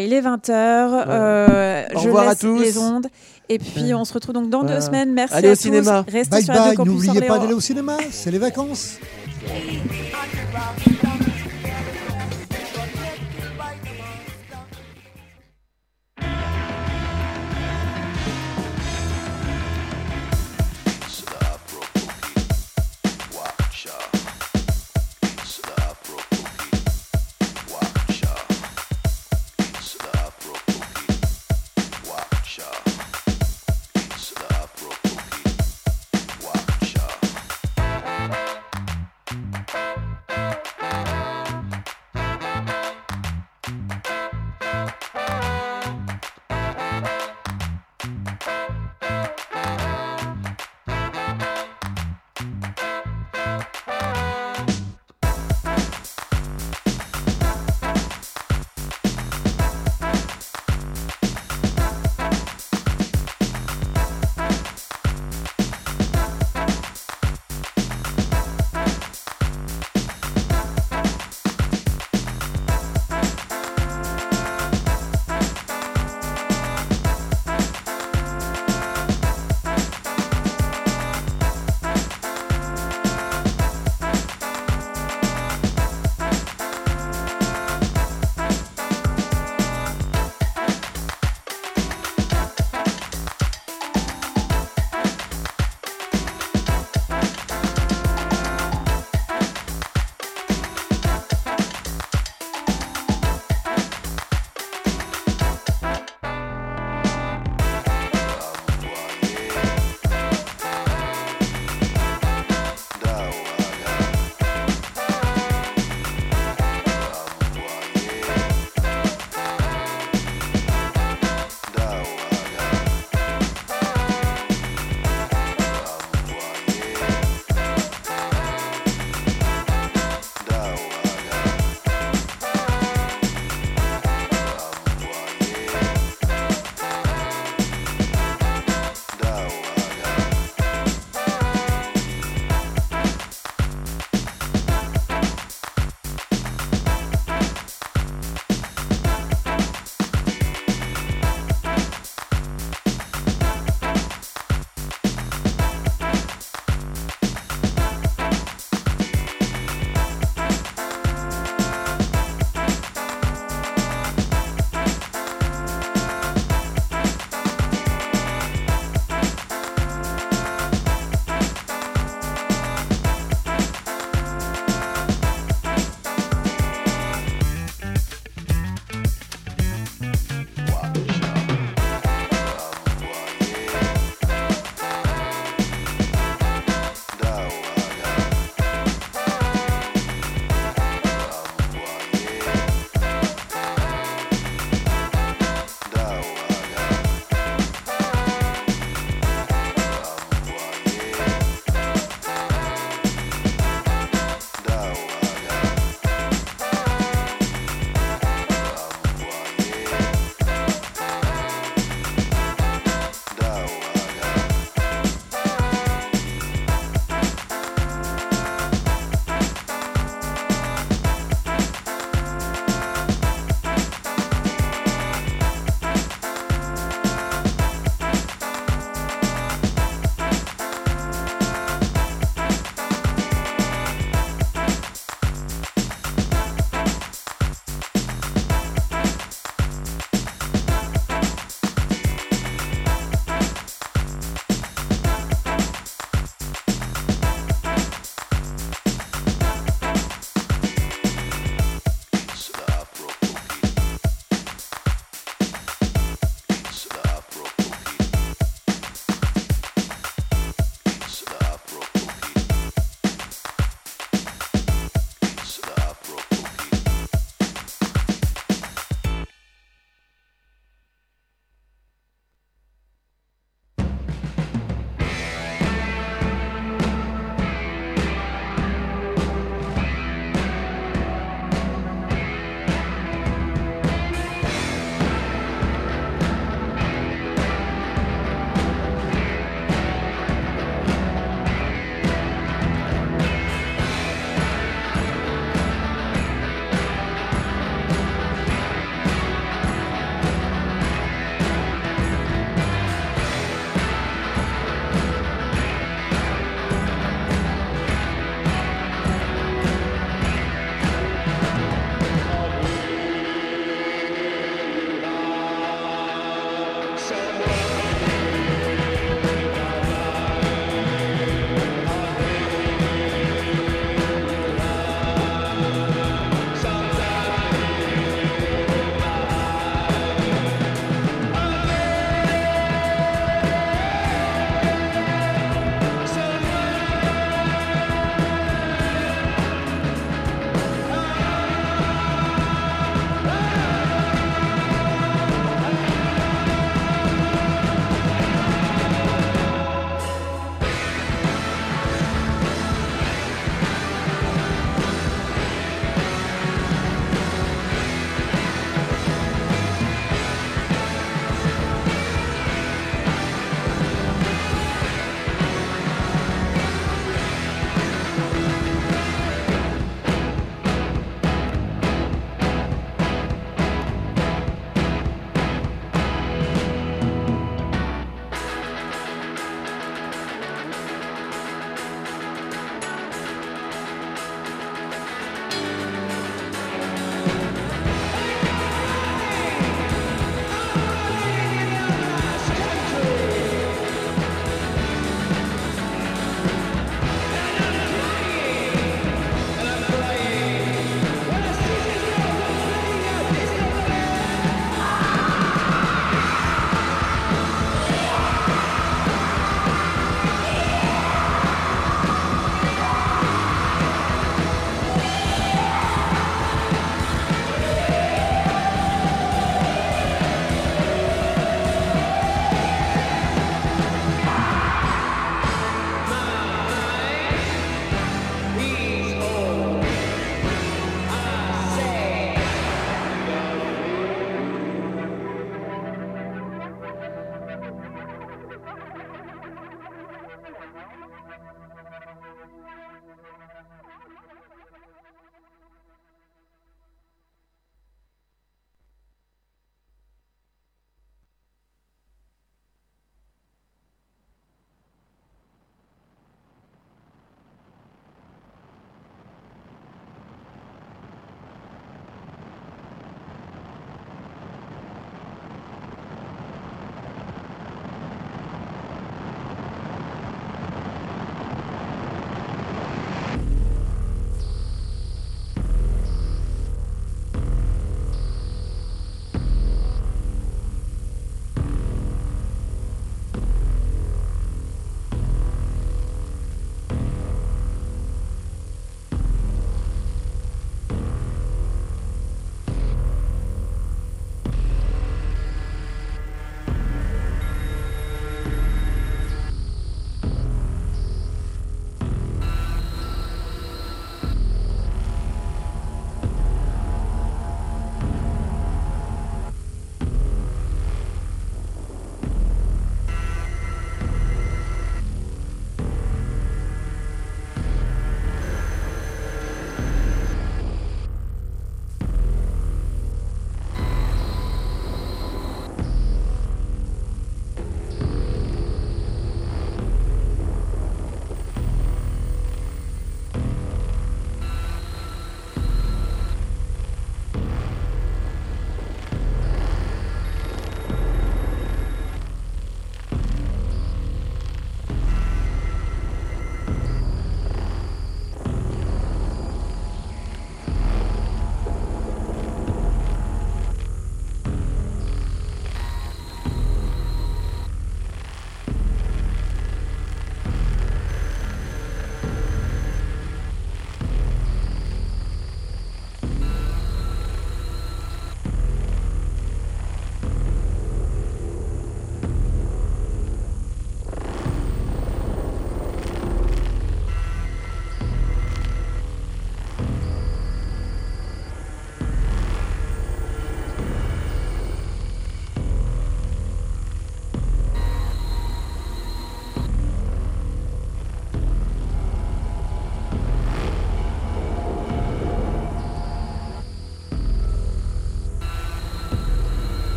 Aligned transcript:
Il 0.00 0.12
est 0.12 0.20
20h. 0.20 0.50
euh, 0.52 1.84
Au 1.92 1.98
je 1.98 2.04
revoir 2.06 2.26
à 2.26 2.30
laisse 2.30 2.38
tous. 2.38 2.56
les 2.60 2.78
ondes. 2.78 3.08
Et 3.48 3.58
puis, 3.58 3.92
on 3.94 4.04
se 4.04 4.12
retrouve 4.14 4.32
donc 4.34 4.48
dans 4.48 4.62
deux 4.62 4.80
semaines. 4.80 5.12
Merci 5.12 5.34
Allez 5.34 5.48
à 5.48 5.52
au 5.52 5.54
tous. 5.56 5.62
cinéma. 5.62 6.04
Restez 6.06 6.30
Bye 6.30 6.44
sur 6.44 6.54
Radio 6.54 6.66
bye, 6.68 6.76
Campus 6.76 6.92
n'oubliez 6.92 7.12
pas 7.14 7.26
Orléans. 7.26 7.38
d'aller 7.42 7.54
au 7.54 7.60
cinéma, 7.60 7.96
c'est 8.12 8.30
les 8.30 8.38
vacances. 8.38 8.98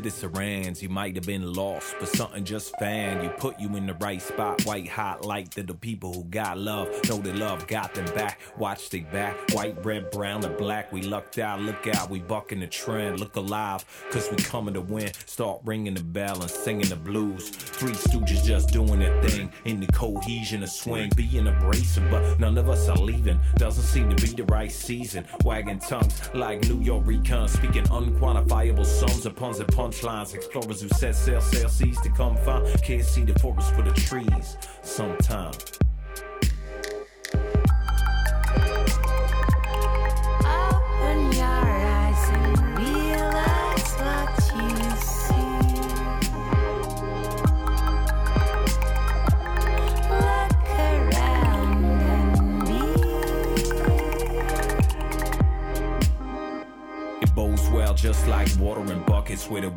That 0.00 0.06
it's 0.06 0.22
a 0.22 0.82
You 0.82 0.88
might 0.88 1.16
have 1.16 1.26
been 1.26 1.52
lost, 1.52 1.94
but 1.98 2.08
something 2.08 2.44
just 2.44 2.76
found 2.78 3.24
you. 3.24 3.30
Put 3.30 3.58
you 3.58 3.74
in 3.76 3.86
the 3.86 3.94
right 3.94 4.22
spot, 4.22 4.64
white 4.64 4.88
hot 4.88 5.24
light 5.24 5.50
to 5.52 5.62
the 5.62 5.74
people 5.74 6.12
who 6.12 6.24
got 6.24 6.58
love. 6.58 6.88
Know 7.08 7.16
that 7.18 7.36
love 7.36 7.66
got 7.66 7.94
them 7.94 8.04
back. 8.14 8.40
Watch 8.56 8.90
they 8.90 9.00
back, 9.00 9.36
white, 9.52 9.84
red, 9.84 10.10
brown, 10.10 10.44
or 10.44 10.50
black. 10.50 10.92
We 10.92 11.02
lucked 11.02 11.38
out, 11.38 11.60
look 11.60 11.86
out, 11.88 12.10
we 12.10 12.20
bucking 12.20 12.60
the 12.60 12.66
trend. 12.68 13.18
Look 13.18 13.36
alive, 13.36 13.84
cause 14.10 14.28
we 14.30 14.36
coming 14.36 14.74
to 14.74 14.80
win. 14.80 15.10
Start 15.26 15.60
ringing 15.64 15.94
the 15.94 16.04
bell 16.04 16.40
and 16.40 16.50
singing 16.50 16.88
the 16.88 16.96
blues. 16.96 17.50
Three 17.50 17.92
stooges 17.92 18.44
just 18.44 18.70
doing 18.70 19.00
their 19.00 19.20
thing 19.22 19.52
in 19.64 19.80
the 19.80 19.86
cohesion 19.88 20.62
of 20.62 20.70
swing. 20.70 21.10
Being 21.16 21.48
abrasive, 21.48 22.08
but 22.10 22.38
none 22.38 22.56
of 22.56 22.68
us 22.68 22.88
are 22.88 22.96
leaving. 22.96 23.40
Doesn't 23.56 23.84
seem 23.84 24.14
to 24.14 24.16
be 24.16 24.32
the 24.32 24.44
right 24.44 24.70
season. 24.70 25.26
Wagging 25.44 25.80
tongues 25.80 26.30
like 26.34 26.62
New 26.68 26.80
York 26.80 27.04
recon, 27.06 27.48
speaking 27.48 27.84
unquantifiable 27.84 28.86
sums 28.86 29.26
of 29.26 29.34
puns 29.34 29.58
and 29.58 29.68
punchlines. 29.88 30.34
Explorers 30.34 30.82
who 30.82 30.88
set 30.88 31.14
sail, 31.14 31.40
sail 31.40 31.68
seas 31.68 32.00
to 32.00 32.10
come 32.10 32.36
find. 32.38 32.66
Can't 32.82 33.04
see 33.04 33.24
the 33.24 33.38
forest 33.38 33.74
for 33.74 33.82
the 33.82 33.92
trees. 33.92 34.56
Sometimes. 34.82 35.87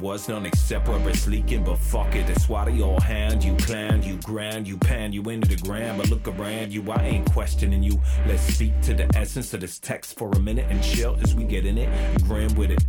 Was 0.01 0.27
none 0.27 0.45
except 0.45 0.87
where 0.87 1.09
it's 1.09 1.27
leaking. 1.27 1.63
But 1.63 1.77
fuck 1.77 2.15
it, 2.15 2.27
that's 2.27 2.49
why 2.49 2.65
all 2.81 2.99
hand 2.99 3.43
you 3.43 3.55
plan, 3.55 4.01
you 4.03 4.17
grind, 4.17 4.67
you 4.67 4.77
pan, 4.77 5.13
you 5.13 5.21
into 5.29 5.55
the 5.55 5.61
ground. 5.61 5.99
But 5.99 6.09
look 6.09 6.27
around 6.27 6.73
you, 6.73 6.91
I 6.91 7.03
ain't 7.03 7.31
questioning 7.31 7.83
you. 7.83 7.99
Let's 8.27 8.41
speak 8.41 8.79
to 8.81 8.93
the 8.93 9.09
essence 9.15 9.53
of 9.53 9.61
this 9.61 9.79
text 9.79 10.17
for 10.17 10.29
a 10.31 10.39
minute 10.39 10.65
and 10.69 10.83
chill 10.83 11.17
as 11.21 11.35
we 11.35 11.43
get 11.43 11.65
in 11.65 11.77
it. 11.77 11.89
Grin 12.23 12.53
with 12.55 12.71
it, 12.71 12.83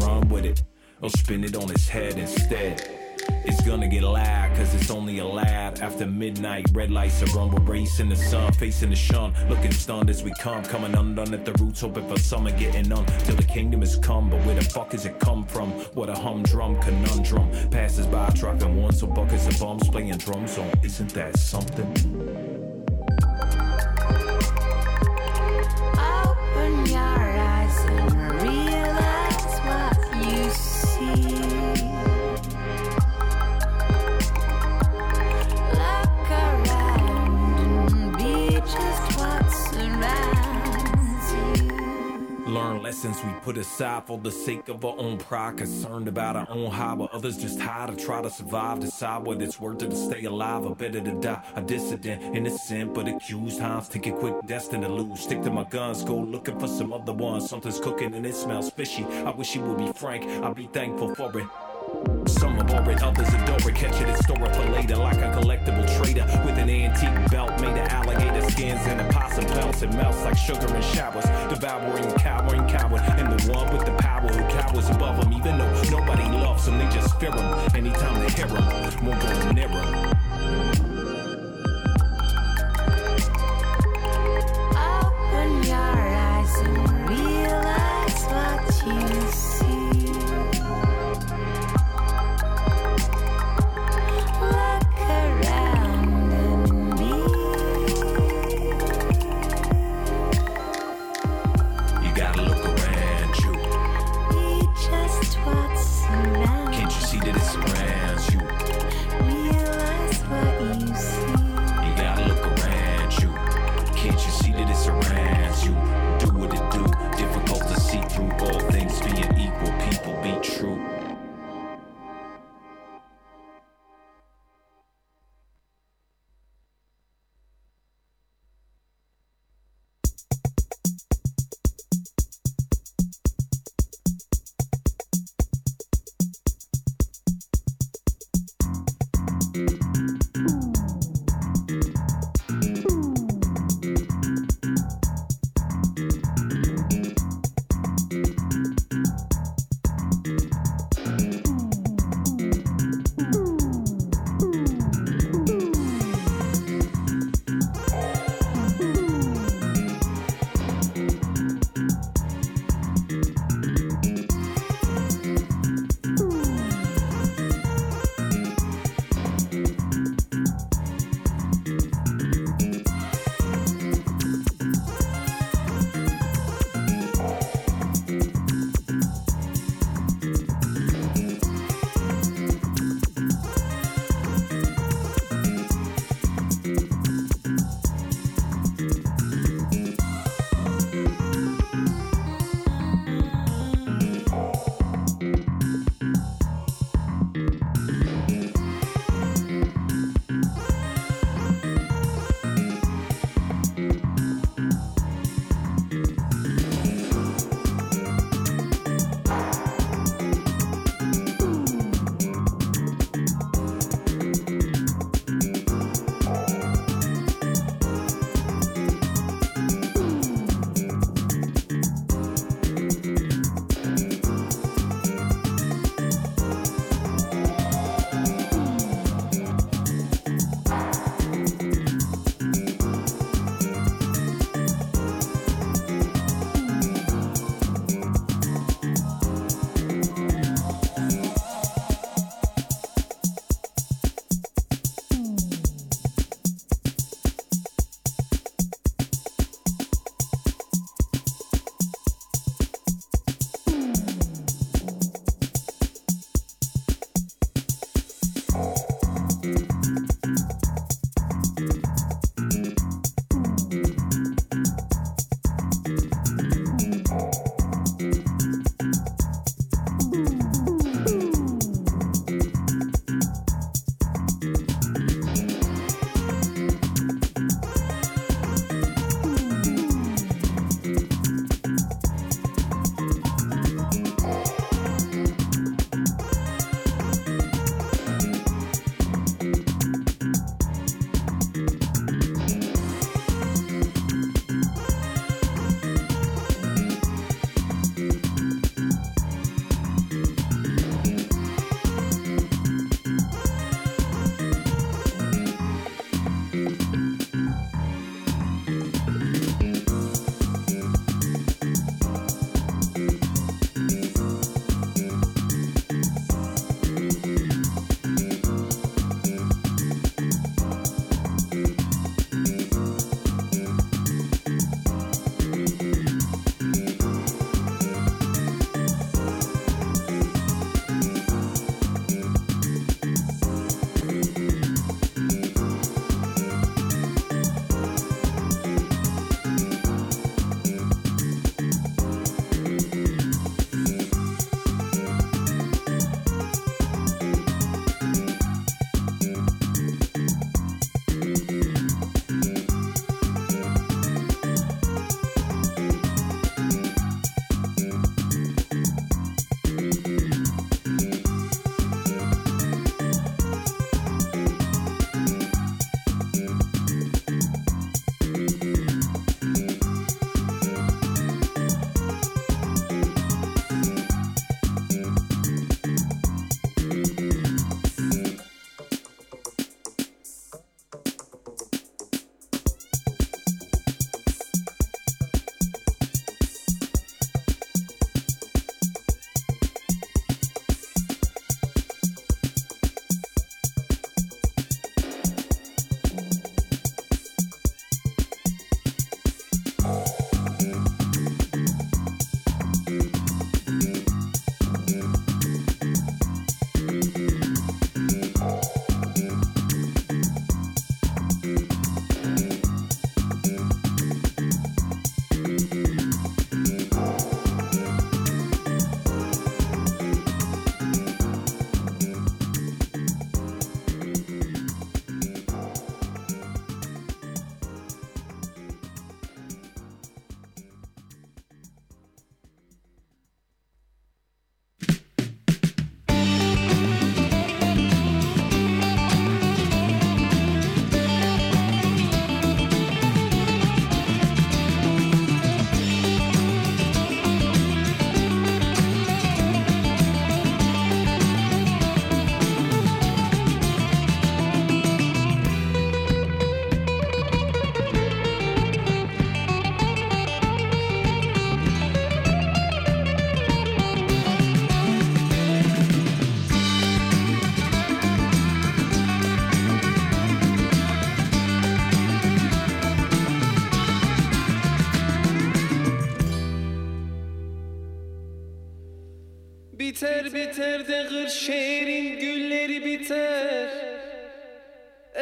run 0.00 0.28
with 0.28 0.44
it, 0.44 0.62
or 1.02 1.10
spin 1.10 1.44
it 1.44 1.56
on 1.56 1.70
its 1.70 1.88
head 1.88 2.16
instead. 2.16 3.03
It's 3.44 3.60
gonna 3.60 3.88
get 3.88 4.02
loud, 4.02 4.56
cause 4.56 4.74
it's 4.74 4.90
only 4.90 5.18
a 5.18 5.26
lad. 5.26 5.80
After 5.80 6.06
midnight, 6.06 6.66
red 6.72 6.90
lights 6.90 7.22
are 7.22 7.38
on, 7.38 7.50
we're 7.50 7.60
racing 7.60 8.08
the 8.08 8.16
sun, 8.16 8.52
facing 8.52 8.90
the 8.90 8.96
sun, 8.96 9.34
looking 9.48 9.72
stunned 9.72 10.10
as 10.10 10.22
we 10.22 10.32
come. 10.40 10.62
Coming 10.64 10.94
undone 10.94 11.34
at 11.34 11.44
the 11.44 11.52
roots, 11.62 11.80
hoping 11.80 12.08
for 12.08 12.18
summer, 12.18 12.50
getting 12.52 12.90
on 12.92 13.04
till 13.24 13.36
the 13.36 13.42
kingdom 13.42 13.80
has 13.80 13.96
come. 13.96 14.30
But 14.30 14.44
where 14.46 14.54
the 14.54 14.64
fuck 14.64 14.92
has 14.92 15.06
it 15.06 15.18
come 15.20 15.44
from? 15.46 15.70
What 15.94 16.08
a 16.08 16.14
humdrum 16.14 16.80
conundrum. 16.80 17.50
Passes 17.70 18.06
by, 18.06 18.30
dropping 18.30 18.80
one, 18.80 18.92
so 18.92 19.06
buckets 19.06 19.46
of 19.46 19.58
bombs 19.60 19.88
playing 19.88 20.16
drums 20.18 20.58
on. 20.58 20.70
Isn't 20.82 21.12
that 21.14 21.38
something? 21.38 22.23
Lessons 42.94 43.24
we 43.24 43.32
put 43.40 43.58
aside 43.58 44.06
for 44.06 44.18
the 44.18 44.30
sake 44.30 44.68
of 44.68 44.84
our 44.84 44.96
own 44.98 45.18
pride. 45.18 45.56
Concerned 45.56 46.06
about 46.06 46.36
our 46.36 46.46
own 46.48 46.70
high, 46.70 46.94
while 46.94 47.10
others 47.12 47.36
just 47.36 47.58
high 47.58 47.86
to 47.86 47.96
try 47.96 48.22
to 48.22 48.30
survive. 48.30 48.78
Decide 48.78 49.26
whether 49.26 49.42
it's 49.42 49.58
worth 49.58 49.82
it 49.82 49.90
to 49.90 49.96
stay 49.96 50.22
alive 50.24 50.64
or 50.64 50.76
better 50.76 51.00
to 51.00 51.20
die. 51.20 51.42
A 51.56 51.60
dissident, 51.60 52.22
innocent 52.36 52.94
but 52.94 53.08
accused. 53.08 53.58
Times 53.58 53.88
take 53.88 54.06
it 54.06 54.14
quick, 54.14 54.34
destined 54.46 54.84
to 54.84 54.88
lose. 54.88 55.20
Stick 55.20 55.42
to 55.42 55.50
my 55.50 55.64
guns, 55.64 56.04
go 56.04 56.16
looking 56.16 56.56
for 56.60 56.68
some 56.68 56.92
other 56.92 57.12
ones. 57.12 57.50
Something's 57.50 57.80
cooking 57.80 58.14
and 58.14 58.24
it 58.24 58.36
smells 58.36 58.70
fishy. 58.70 59.04
I 59.04 59.30
wish 59.30 59.52
he 59.52 59.58
would 59.58 59.78
be 59.78 59.92
frank, 59.92 60.24
I'd 60.44 60.54
be 60.54 60.68
thankful 60.68 61.16
for 61.16 61.36
it. 61.36 61.73
Some 62.26 62.58
abhor 62.58 62.90
it, 62.90 63.02
others 63.02 63.28
adore 63.28 63.70
it. 63.70 63.74
Catch 63.74 64.00
it 64.00 64.08
and 64.08 64.18
store 64.18 64.44
it 64.44 64.56
for 64.56 64.70
later, 64.70 64.96
like 64.96 65.18
a 65.18 65.32
collectible 65.32 65.86
trader 65.98 66.24
with 66.44 66.58
an 66.58 66.70
antique 66.70 67.30
belt 67.30 67.58
made 67.60 67.76
of 67.76 67.88
alligator 67.88 68.48
skins 68.50 68.80
and 68.86 69.00
opossum 69.00 69.44
pelts. 69.46 69.82
It 69.82 69.92
melts 69.94 70.22
like 70.22 70.36
sugar 70.36 70.74
in 70.74 70.82
showers, 70.82 71.24
devouring, 71.48 72.10
cowering 72.14 72.66
coward. 72.68 73.02
And 73.02 73.38
the 73.38 73.52
one 73.52 73.72
with 73.76 73.84
the 73.86 73.92
power 73.92 74.28
who 74.28 74.42
cowers 74.56 74.88
above 74.90 75.20
them, 75.20 75.32
even 75.32 75.58
though 75.58 75.82
nobody 75.90 76.24
loves 76.24 76.66
them, 76.66 76.78
they 76.78 76.88
just 76.88 77.18
fear 77.20 77.30
them. 77.30 77.74
Anytime 77.74 78.20
they 78.20 78.30
hear 78.32 78.46
them, 78.46 79.06
won't 79.06 79.20
go 79.20 79.52
near 79.52 79.68
them. 79.68 80.13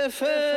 أفلا 0.06 0.51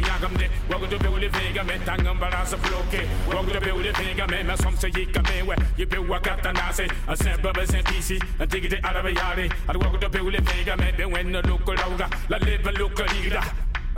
yagam 0.00 0.36
de 0.36 0.48
rogo 0.68 0.86
the 0.86 0.98
beule 0.98 1.28
vega 1.28 1.64
me 1.64 1.78
tangam 1.84 2.18
balasa 2.18 2.56
bloke 2.56 3.00
rogo 3.28 3.52
the 3.52 3.60
beule 3.60 3.92
vega 3.92 4.26
me 4.26 4.42
ma 4.42 4.56
som 4.56 4.76
se 4.76 4.88
yika 4.90 5.22
me 5.28 5.42
we 5.42 5.56
you 5.76 5.86
be 5.86 5.96
wakata 5.96 6.52
nase 6.52 6.86
a 7.08 7.16
semba 7.16 7.52
be 7.52 7.66
sen 7.66 7.82
pc 7.84 8.18
a 8.40 8.46
digite 8.46 8.78
arabe 8.82 9.12
yare 9.14 9.48
ar 9.68 9.74
rogo 9.74 9.98
the 10.00 10.08
beule 10.08 10.40
vega 10.40 10.76
me 10.76 10.86
when 11.16 11.32
the 11.32 11.42
local 11.48 11.74
lauga, 11.74 12.10
la 12.28 12.36
live 12.38 12.78
local 12.78 13.06
leader. 13.06 13.40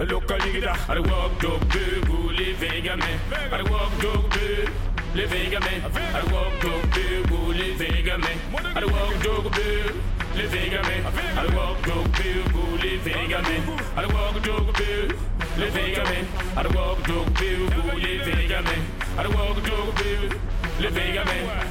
A 0.01 0.05
local 0.05 0.39
leader, 0.39 0.75
I 0.89 1.01
walk 1.01 1.41
dog 1.41 1.61
boo, 1.71 2.31
living 2.31 2.89
a 2.89 2.97
man. 2.97 3.19
I 3.53 3.63
walk 3.69 3.91
dog 4.01 4.31
boo, 4.31 4.88
living 5.15 5.55
a 5.55 5.61
man. 5.61 5.83
I 6.15 6.23
walk 6.33 6.61
dog 6.61 6.91
boo, 6.95 7.53
living 7.53 8.09
a 8.09 8.19
man. 8.19 8.39
I 8.75 8.85
walk 8.85 9.23
dog 9.23 9.53
boo. 9.55 10.01
Living 10.39 10.73
a 10.73 10.83
man, 10.85 11.05
I 11.37 11.57
walk 11.57 11.83
dog 11.83 12.13
boo, 12.13 12.77
living 12.79 13.33
a 13.33 13.43
man. 13.43 13.79
I 13.97 14.07
walk 14.07 14.43
dog 14.45 14.73
boo, 14.73 15.09
living 15.57 15.97
a 15.97 16.05
man. 16.05 16.27
I 16.57 16.67
walk 16.69 17.03
dog 17.09 17.35
boo, 17.35 17.69
living 17.99 18.53
a 18.53 18.63
man. 18.63 18.85
I 19.17 19.27
walk 19.27 19.65
dog 19.65 19.97
boo, 19.97 20.31
living 20.79 21.17
a 21.19 21.25
man. 21.25 21.67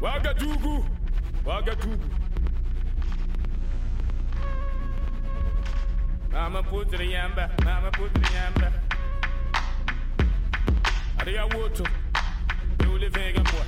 Wagadugu, 0.00 0.84
Wagadugu. 1.44 2.10
Mama 6.32 6.62
put 6.62 6.90
the 6.90 6.96
yamba, 6.96 7.50
mama 7.64 7.90
put 7.90 8.14
the 8.14 8.20
yamba. 8.20 8.89
Aria 11.20 11.44
woto, 11.44 11.84
eu 12.82 12.96
levei 12.96 13.34
a 13.36 13.42
boa. 13.42 13.66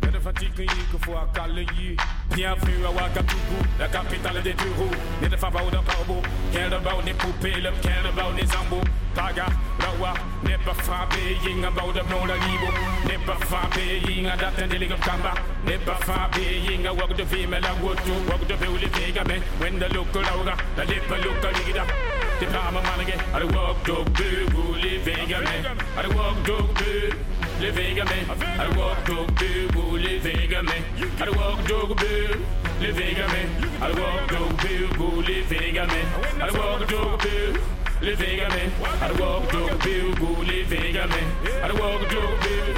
Cada 0.00 0.20
fatigue 0.20 0.64
que 0.64 0.98
foi 1.04 1.16
a 1.16 1.26
cala 1.34 1.60
yi. 1.60 1.96
Bienvenue 2.32 2.86
à 2.86 2.90
Ouagadougou, 2.90 3.66
la 3.80 3.88
capitale 3.88 4.42
des 4.42 4.52
bureaux. 4.52 4.94
Ni 5.20 5.28
de 5.28 5.36
faveur 5.36 5.68
de 5.72 5.78
corbeau, 5.78 6.22
quel 6.52 6.72
about 6.72 7.02
ni 7.04 7.12
poupées, 7.14 7.60
le 7.60 7.72
quel 7.82 8.06
about 8.06 8.32
ni 8.32 8.46
zambo. 8.46 8.80
Paga, 9.12 9.46
rawa, 9.80 10.14
ne 10.44 10.56
pas 10.58 10.74
frappé, 10.84 11.36
ying 11.44 11.64
about 11.64 11.92
the 11.94 12.02
non 12.08 12.26
la 12.26 12.36
libo. 12.36 12.70
Ne 13.08 13.18
pas 13.26 13.44
frappé, 13.44 13.98
ying 14.06 14.26
a 14.26 14.36
daten 14.36 14.68
de 14.68 14.76
ligue 14.76 15.00
kamba. 15.00 15.34
Ne 15.66 15.78
pas 15.78 15.98
frappé, 16.06 16.60
ying 16.62 16.86
a 16.86 16.92
walk 16.94 17.16
the 17.16 17.26
female 17.26 17.60
la 17.60 17.74
woto, 17.82 18.14
walk 18.28 18.46
the 18.46 18.54
beauty 18.54 18.86
vega 18.86 19.24
me. 19.24 19.42
When 19.58 19.80
the 19.80 19.88
local 19.92 20.22
aura, 20.26 20.56
la 20.76 20.84
lipa 20.84 21.16
local 21.16 21.52
ligida. 21.54 22.11
The 22.42 22.48
palma 22.48 22.82
manage, 22.82 23.14
I 23.32 23.44
walk 23.54 23.84
dog 23.84 24.12
boo, 24.14 24.74
live 24.82 25.02
vega 25.02 25.38
me. 25.46 25.56
I 25.96 26.08
walk 26.08 26.44
dog 26.44 26.74
boo. 26.74 27.12
Living 27.60 28.00
a 28.00 28.04
me, 28.04 28.18
I 28.58 28.76
walk 28.76 29.06
dog 29.06 29.38
boo, 29.38 29.96
living 29.96 30.52
a 30.52 30.62
me, 30.64 30.82
I 31.20 31.30
walk 31.30 31.64
dog 31.68 31.96
boo, 31.96 32.44
living 32.80 33.16
a 33.16 33.28
me, 33.28 33.42
I 33.80 33.92
walk 33.92 34.28
dog 34.28 34.58
boo, 34.58 35.22
living 35.22 35.78
a 35.78 35.86
me, 35.86 36.02
I 36.42 36.50
walk 36.50 36.88
dog 36.88 37.22
boo. 37.22 37.54
Living 38.02 38.40
a 38.40 38.48
me, 38.50 38.72
I 39.00 39.12
walk 39.12 39.52
dog 39.52 39.78
boo, 39.78 40.42
living 40.42 40.96
a 40.96 41.06
me, 41.06 41.22
I 41.62 41.72
walk 41.78 42.10
dog 42.10 42.40
boo. 42.42 42.74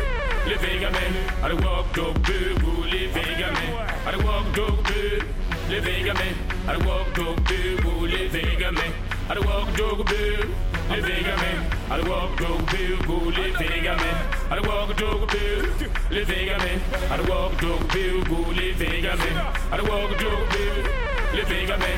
Living 0.46 0.84
a 0.84 0.90
me, 0.90 1.06
I 1.42 1.54
walk 1.54 1.94
dog 1.94 2.22
boo, 2.22 2.84
living 2.92 3.42
a 3.42 3.50
me, 3.56 3.72
I 4.04 4.16
walk 4.22 4.54
dog 4.54 4.84
boo. 4.84 5.22
Living 5.70 6.10
a 6.10 6.14
me, 6.14 6.28
I 6.68 6.76
walk 6.86 7.14
dog 7.14 7.42
boo, 7.46 8.06
living 8.06 8.62
a 8.62 8.70
me, 8.70 8.92
I 9.26 9.38
walk 9.38 9.76
dog 9.76 10.06
boo. 10.06 10.54
Living 10.90 11.24
a 11.24 11.36
me, 11.42 11.52
I 11.90 12.00
walk 12.08 12.36
dog 12.38 12.70
boo, 12.70 13.30
living 13.30 13.86
a 13.86 13.96
me, 13.96 14.10
I 14.50 14.60
walk 14.68 14.96
dog 14.96 15.30
boo. 15.30 15.62
Living 16.10 16.50
a 16.50 16.58
me, 16.58 16.72
I 17.10 17.20
walk 17.28 17.60
dog 17.60 17.88
boo, 17.88 18.52
living 18.52 19.06
a 19.06 19.16
me, 19.16 19.30
I 19.72 19.80
walk 19.80 20.18
dog 20.18 20.50
boo. 20.50 21.14
Living 21.34 21.70
a 21.70 21.76
me. 21.78 21.92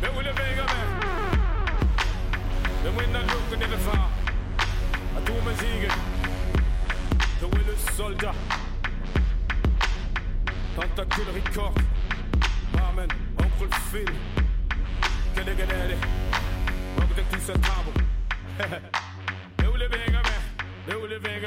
Living 0.00 0.26
a 0.28 0.32
me. 0.32 0.80
Den 2.82 2.96
winner 2.96 3.22
looken 3.26 3.62
in 3.62 3.70
the 3.70 3.76
far. 3.76 4.08
Atomen 5.16 5.56
siger. 5.56 5.92
The 7.40 7.46
will 7.48 7.74
is 7.74 7.96
soldat. 7.96 8.36
Tanta 10.76 11.04
kuller 11.04 11.36
i 11.36 11.42
kort. 11.54 11.78
Mamen, 12.72 13.10
onkel 13.36 13.68
Phil. 13.90 14.14
Welke 15.34 17.14
de 17.14 17.22
tussen 17.30 17.60
tabo. 17.60 17.92
Eu 19.62 19.76
living 19.76 20.16
a 20.16 20.22
me. 20.22 20.92
Eu 20.92 21.06
living 21.06 21.46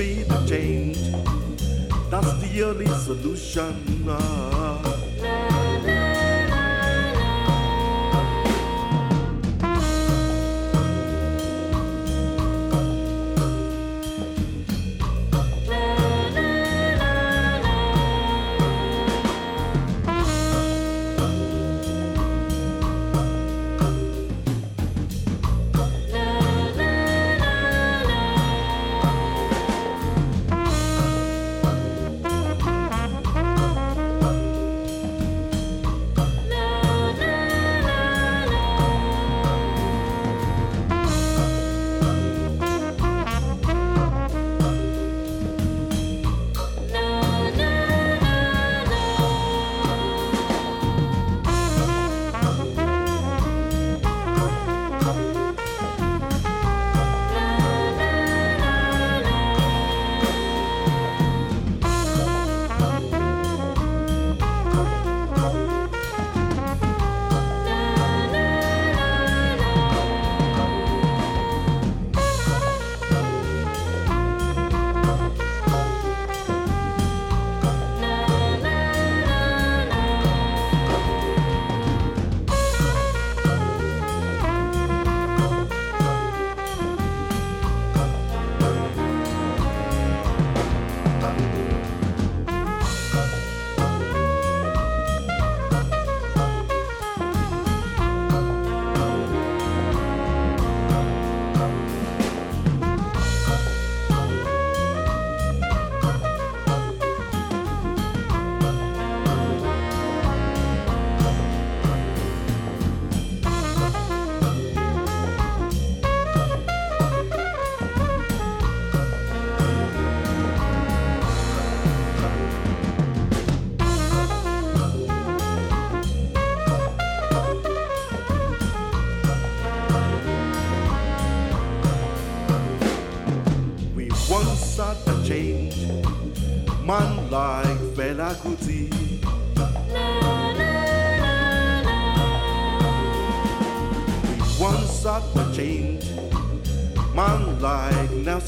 be 0.00 0.22
the 0.22 0.38
change. 0.48 0.96
That's 2.10 2.32
the 2.40 2.62
only 2.64 2.86
solution. 2.86 4.08
Uh. 4.08 4.89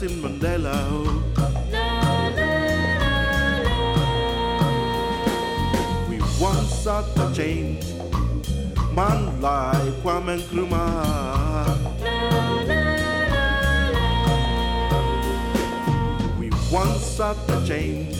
Nelson 0.02 0.20
Mandela. 0.20 0.74
Oh. 0.90 1.22
We 6.08 6.18
once 6.40 6.84
had 6.84 7.04
a 7.18 7.32
change, 7.32 7.84
man 8.94 9.40
like 9.40 9.94
Kwame 10.02 10.40
Nkrumah. 10.40 11.78
We 16.38 16.50
once 16.72 17.18
had 17.18 17.36
a 17.48 17.66
change, 17.66 18.16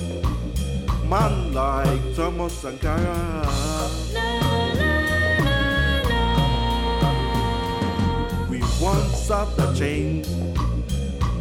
man 1.09 1.53
like 1.53 2.15
Thomas 2.15 2.53
Sankara. 2.53 3.47
We 8.49 8.61
once 8.81 9.29
had 9.29 9.59
a 9.59 9.75
change, 9.75 10.29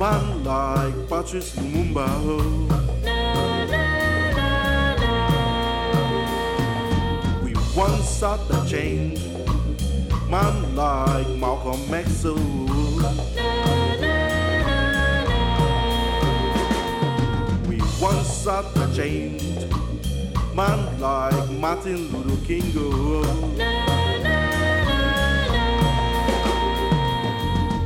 man 0.01 0.43
like 0.43 1.07
Patrice 1.07 1.55
Lumumba. 1.57 2.07
We 7.43 7.53
once 7.77 8.19
had 8.19 8.39
the 8.47 8.65
change, 8.67 9.21
man 10.27 10.75
like 10.75 11.29
Malcolm 11.37 11.93
X. 11.93 12.23
We 17.69 17.77
once 18.01 18.45
had 18.45 18.65
the 18.73 18.87
change, 18.95 19.69
man 20.55 20.99
like 20.99 21.47
Martin 21.51 22.11
Luther 22.11 22.43
King. 22.47 22.73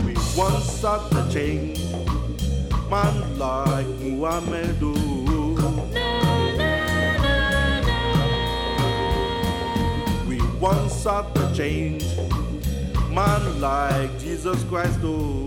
We 0.06 0.14
once 0.38 0.82
had 0.82 1.02
the 1.12 1.30
change, 1.34 1.85
man 2.90 3.38
like 3.40 3.88
Muhammad. 4.00 4.82
We 10.28 10.38
once 10.60 11.04
had 11.04 11.26
a 11.38 11.56
change, 11.56 12.06
man 13.10 13.62
like 13.62 14.20
Jesus 14.20 14.64
Christ. 14.66 15.00
Oh, 15.04 15.45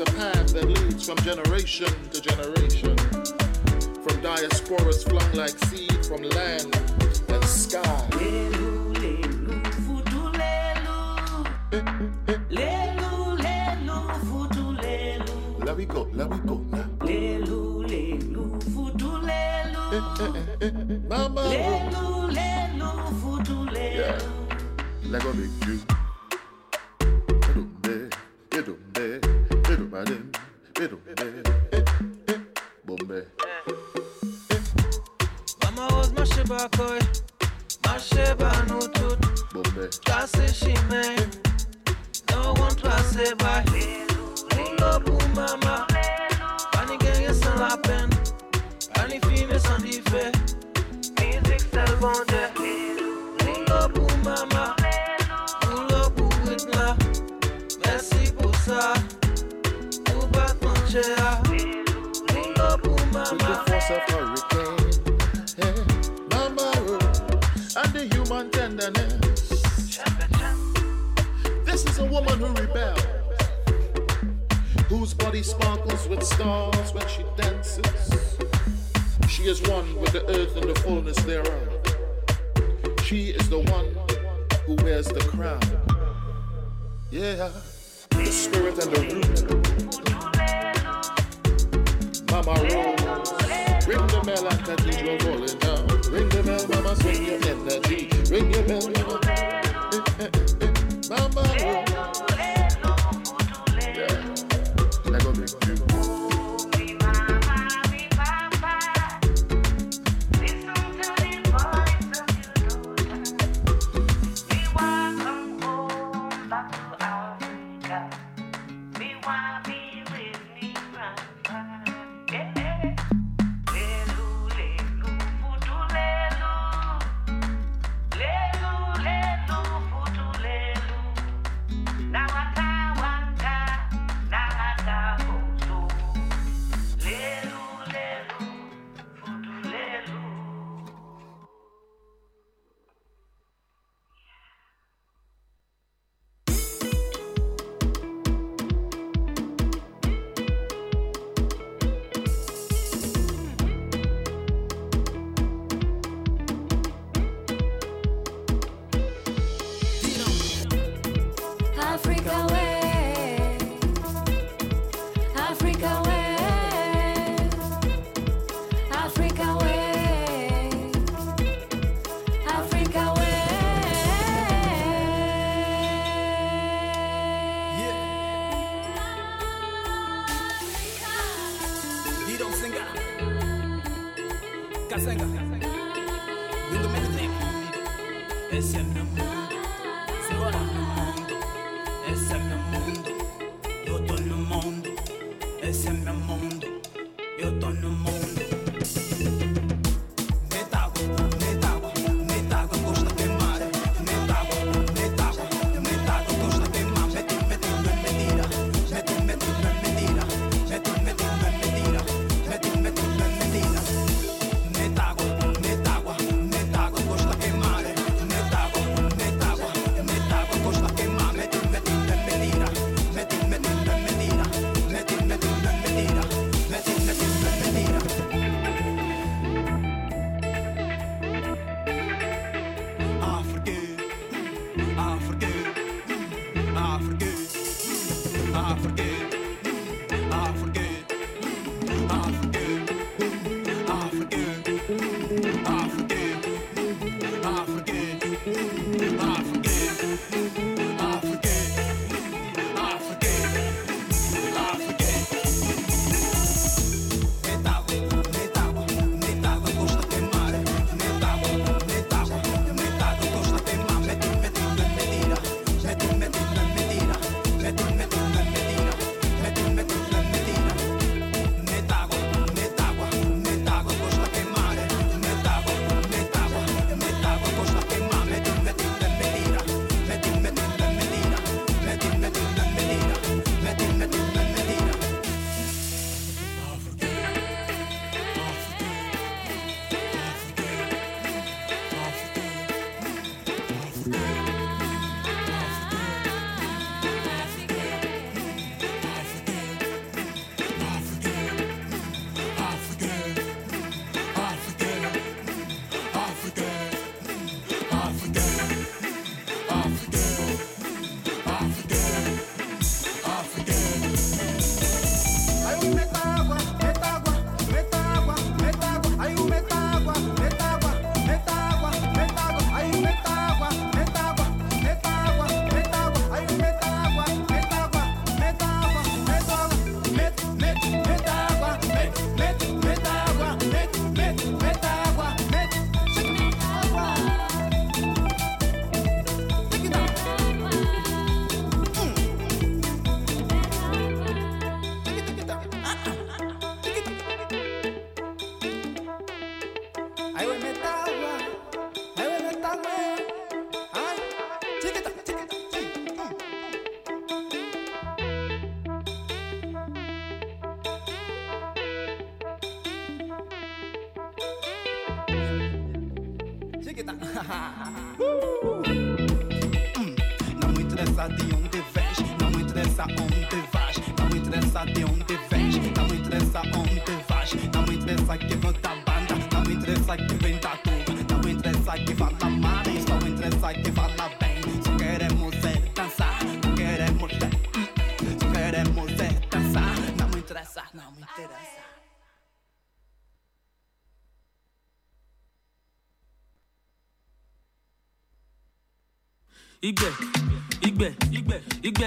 a 0.00 0.04
path 0.04 0.52
that 0.54 0.66
leads 0.66 1.06
from 1.06 1.16
generation 1.18 1.92
to 2.10 2.20
generation. 2.20 2.96
From 4.02 4.16
diasporas 4.22 5.04
flung 5.08 5.32
like 5.32 5.58
seed 5.66 6.06
from 6.06 6.22
land 6.22 6.74
and 7.28 7.44
sky. 7.44 8.08
Lelu, 8.12 8.94
lelu, 8.94 9.60
Let 15.72 15.88
go, 15.88 16.08
let 16.12 16.28
we 16.30 16.38
go 16.38 16.56
now. 16.70 16.90
Mama. 21.08 21.42
Let 25.10 25.22
go, 25.22 25.32
big 25.32 25.50
you. 25.66 25.99
Bebedeiro. 30.90 30.96
bebedeiro. 31.04 31.49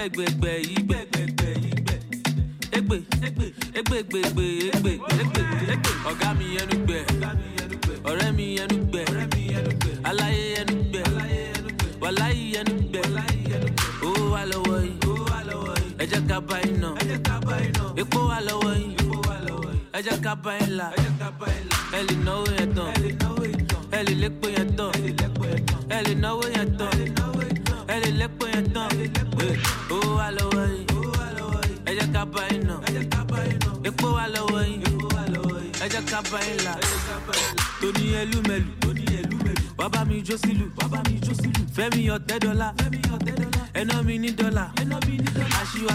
Igbe 0.04 0.24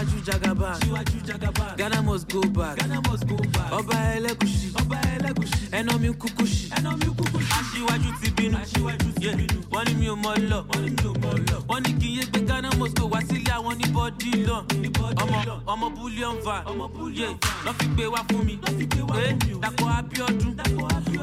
aṣíwájú 0.00 0.18
jagaba 0.24 1.76
ghana 1.76 2.02
must 2.02 2.28
go 2.32 2.40
back. 2.40 2.78
Ọba 3.72 3.94
ẹlẹ́gùsì 4.16 4.68
ẹná 5.72 5.92
mi 6.00 6.08
kúkú 6.20 6.44
sí 6.46 6.68
aṣíwájú 7.50 8.10
ti 8.20 8.30
bínú. 8.36 8.56
Wọ́n 9.72 9.84
ní 9.88 9.94
mi 10.00 10.06
ò 10.08 10.16
mọ 10.16 10.32
lọ. 10.50 10.58
Wọ́n 11.68 11.80
ní 11.84 11.92
kí 12.00 12.08
n 12.08 12.14
yé 12.18 12.24
gbé 12.30 12.40
ghana 12.48 12.68
must 12.78 12.96
go 12.98 13.06
wá 13.12 13.20
sílé 13.28 13.50
àwọn 13.52 13.74
ní 13.78 13.86
bọ́dí 13.94 14.30
lọ. 14.48 14.58
Ọmọ 15.22 15.38
ọmọ 15.66 15.86
bullion 15.96 16.36
Yeah. 17.20 17.34
lọ́ 17.64 17.72
fi 17.78 17.86
gbé 17.94 18.04
wá 18.14 18.20
fún 18.28 18.44
mi. 18.46 18.54
Eh, 19.20 19.36
dàpọ̀ 19.62 19.88
abiodun 19.98 20.54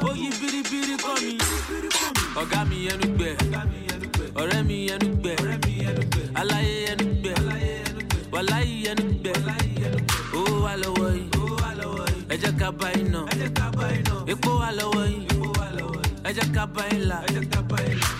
ó 0.06 0.10
yí 0.14 0.28
biribiri 0.40 0.96
kọ́ 1.04 1.14
mi. 1.24 1.32
Ọ̀gá 2.40 2.60
mi 2.68 2.76
ẹnu 2.92 3.06
gbẹ. 3.16 3.30
Ọ̀rẹ́ 4.40 4.62
mi 4.66 4.76
ẹnu 4.94 5.08
gbẹ. 5.20 5.32
Aláyé 6.40 6.74
ẹnu 6.92 7.06
gbẹ 7.20 7.32
wàláyé 8.38 8.84
ẹnu 8.90 9.04
gbẹ 9.22 9.32
owó 10.38 10.54
wà 10.64 10.72
lọ́wọ́ 10.82 11.08
yìí. 11.16 11.26
Ẹ 12.32 12.36
jẹ́ 12.42 12.52
ká 12.60 12.68
bá 12.78 12.88
nà. 13.12 13.20
Epo 14.32 14.50
wà 14.60 14.68
lọ́wọ́ 14.78 15.04
yìí. 15.12 15.26
Ẹ 16.28 16.30
ká 16.54 16.64
bá 16.74 16.82
yín 16.92 17.02
là. 17.10 17.18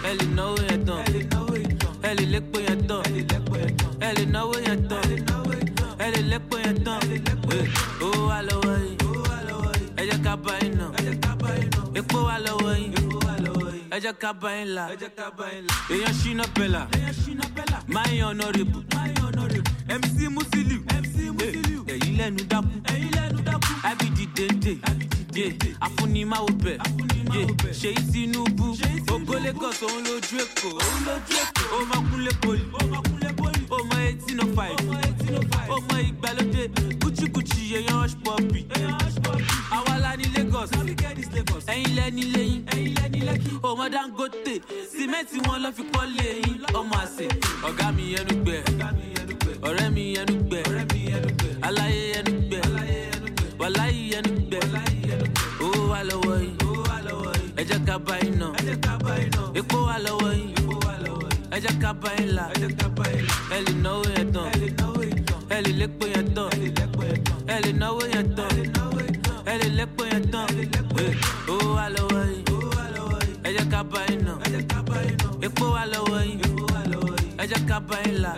Ẹ 0.09 0.11
lè 0.19 0.25
náwó 0.37 0.57
yẹn 0.69 0.81
tán. 0.87 1.01
Ẹ 2.09 2.11
lè 2.19 2.25
lépo 2.33 2.59
yẹn 2.67 2.81
tán. 2.89 3.03
Ẹ 4.07 4.09
lè 4.17 4.25
náwó 4.35 4.55
yẹn 4.67 4.81
tán. 4.91 5.03
Ẹ 6.05 6.07
lè 6.15 6.21
lépo 6.31 6.57
yẹn 6.65 6.77
tán. 6.87 7.01
Owó 8.05 8.21
wà 8.31 8.39
lọ́wọ́ 8.49 8.75
yìí. 8.85 8.97
Ẹ 10.01 10.03
jẹ́ 10.09 10.19
ká 10.25 10.33
bá 10.45 10.55
nà. 10.79 10.87
Epo 11.99 12.19
wà 12.29 12.37
lọ́wọ́ 12.47 12.73
yìí. 12.81 12.91
Ẹ 13.97 14.13
ká 14.21 14.33
bá 14.43 14.51
là. 14.75 14.85
Èèyàn 15.93 16.15
ṣínà 16.23 16.45
pẹ̀lá 16.57 16.83
máa 17.95 18.07
ń 18.11 18.17
yan 18.21 18.29
ọ̀nàrẹ́bù 18.33 18.79
mc 19.89 20.29
musiliu 20.31 20.81
eh, 20.91 21.03
ẹ̀yìn 21.87 22.17
lẹ́nu 22.19 22.43
dákú. 22.51 22.69
Abidi 23.83 24.27
dende 24.37 24.79
afunimawo 25.81 26.49
bẹ̀ 26.65 26.79
ṣèyí 27.81 28.01
tinubu. 28.13 28.77
Ògo 29.15 29.35
lagos 29.45 29.83
òun 29.83 30.03
lójú 30.05 30.37
èkó. 30.45 30.69
Máa 31.89 32.01
kúnlé 32.11 32.33
poli. 32.43 32.63
Ó 33.71 33.79
mọ 33.89 33.97
eighteen 34.01 34.41
oh 34.41 34.47
five. 34.57 34.77
Ó 35.69 35.77
mọ 35.89 35.95
ìgbàlódé. 36.09 36.63
Kúchíkúchí 37.01 37.61
èèyàn 37.77 37.97
hush 38.03 38.17
puppy. 38.25 38.61
Àwa 39.71 39.99
la 40.03 40.17
ní 40.17 40.25
lagos. 40.37 40.71
Ẹ̀yin 41.67 41.95
lẹ́ni 41.97 42.23
lẹ́yìn. 42.35 42.61
Ọmọ 43.63 43.85
dangote. 43.93 44.55
Sìmẹ́ǹtì 44.93 45.37
wọn 45.47 45.59
lọ́ 45.65 45.73
fi 45.77 45.83
kọ́ 45.93 46.05
lẹ́yìn 46.17 46.57
ọmọ 46.79 46.95
àṣẹ 47.05 47.27
ọ̀gá 47.69 47.87
mi. 47.97 48.05
Ẹnu 48.19 48.35
gbẹ 48.45 48.57
ọ̀rẹ́ 49.67 49.89
mi 49.95 50.05
ẹnu 50.21 50.35
gbẹ 50.49 50.61
aláyé 51.67 52.03
ẹnu 52.19 52.33
gbẹ 52.49 52.61
wàláyé 53.61 54.03
ẹnu 54.19 54.33
gbẹ 54.49 54.61
owó 55.65 55.81
wà 55.91 56.01
lọ́wọ́ 56.11 56.37
yìí 56.43 56.53
ẹ 57.61 57.63
jẹ́ 57.69 57.79
ká 57.87 57.95
bá 58.07 58.15
nà 58.41 58.47
epo 59.59 59.77
wà 59.89 59.97
lọ́wọ́ 60.07 60.31
yìí 60.39 60.49
ẹ 61.55 61.59
jẹ́ 61.65 61.75
ká 61.83 61.91
bá 62.03 62.11
yín 62.19 62.29
là 62.37 62.45
ẹ 63.57 63.59
náwó 63.85 64.03
yẹn 64.17 64.27
tán 64.35 64.47
ẹ 65.55 65.59
lè 65.65 65.71
yẹn 66.15 66.27
tán 66.37 66.51
ẹ 67.55 67.57
náwó 67.81 68.03
yẹn 68.15 68.27
tán 68.37 68.51
ẹ 69.47 69.55
lè 69.61 69.69
yẹn 70.13 70.23
tán 70.33 70.47
owó 71.53 71.67
wà 71.77 71.87
lọ́wọ́ 71.97 72.23
yìí 72.31 73.49
ẹ 73.49 73.65
ká 73.73 73.81
bá 73.93 74.01
nà 74.27 74.33
epo 75.47 75.65
wà 75.75 75.83
lọ́wọ́ 75.93 76.21
yìí 76.29 76.49
ẹ 77.43 77.47
ká 77.69 77.79
bá 77.89 77.97
là. 78.23 78.33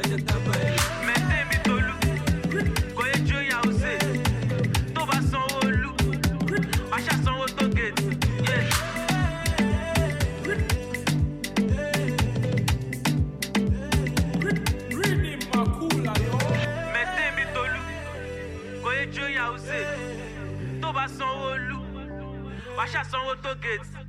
bá 21.01 21.09
sanwó 21.09 21.47
olú 21.57 21.79
wàá 22.77 22.87
ṣàsanwó 22.93 23.33
tó 23.43 23.51
gate. 23.63 24.00